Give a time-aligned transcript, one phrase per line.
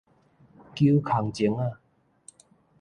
[0.73, 1.77] 搝空鐘仔